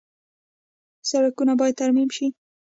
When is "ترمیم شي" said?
1.81-2.27